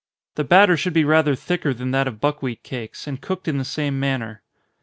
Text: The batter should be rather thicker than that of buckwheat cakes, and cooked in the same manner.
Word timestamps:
The 0.33 0.43
batter 0.43 0.75
should 0.77 0.93
be 0.93 1.03
rather 1.03 1.35
thicker 1.35 1.75
than 1.75 1.91
that 1.91 2.07
of 2.07 2.19
buckwheat 2.19 2.63
cakes, 2.63 3.05
and 3.05 3.21
cooked 3.21 3.47
in 3.47 3.59
the 3.59 3.63
same 3.63 3.99
manner. 3.99 4.41